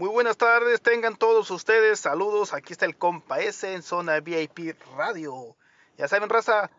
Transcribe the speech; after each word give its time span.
Muy 0.00 0.08
buenas 0.08 0.38
tardes, 0.38 0.80
tengan 0.80 1.14
todos 1.14 1.50
ustedes. 1.50 2.00
Saludos, 2.00 2.54
aquí 2.54 2.72
está 2.72 2.86
el 2.86 2.96
compa 2.96 3.40
S 3.40 3.70
en 3.70 3.82
zona 3.82 4.18
VIP 4.20 4.74
Radio. 4.96 5.58
Ya 5.98 6.08
saben, 6.08 6.30
raza, 6.30 6.70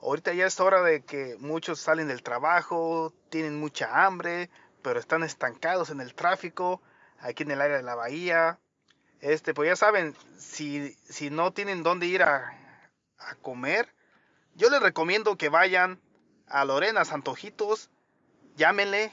ahorita 0.00 0.34
ya 0.34 0.46
es 0.46 0.60
hora 0.60 0.80
de 0.80 1.02
que 1.02 1.34
muchos 1.40 1.80
salen 1.80 2.06
del 2.06 2.22
trabajo, 2.22 3.12
tienen 3.28 3.58
mucha 3.58 4.04
hambre, 4.06 4.50
pero 4.82 5.00
están 5.00 5.24
estancados 5.24 5.90
en 5.90 6.00
el 6.00 6.14
tráfico, 6.14 6.80
aquí 7.18 7.42
en 7.42 7.50
el 7.50 7.60
área 7.60 7.76
de 7.76 7.82
la 7.82 7.96
bahía. 7.96 8.60
Este, 9.20 9.52
pues 9.52 9.68
ya 9.68 9.74
saben, 9.74 10.14
si, 10.38 10.96
si 11.08 11.28
no 11.28 11.52
tienen 11.52 11.82
dónde 11.82 12.06
ir 12.06 12.22
a, 12.22 12.56
a 13.18 13.34
comer, 13.42 13.92
yo 14.54 14.70
les 14.70 14.80
recomiendo 14.80 15.36
que 15.36 15.48
vayan 15.48 16.00
a 16.46 16.64
Lorena 16.64 17.04
Santojitos, 17.04 17.90
llámenle, 18.54 19.12